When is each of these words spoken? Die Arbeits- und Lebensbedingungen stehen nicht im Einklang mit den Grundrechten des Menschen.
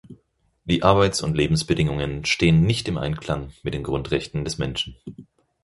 Die 0.65 0.81
Arbeits- 0.81 1.21
und 1.21 1.37
Lebensbedingungen 1.37 2.25
stehen 2.25 2.63
nicht 2.65 2.87
im 2.87 2.97
Einklang 2.97 3.51
mit 3.61 3.75
den 3.75 3.83
Grundrechten 3.83 4.43
des 4.43 4.57
Menschen. 4.57 4.95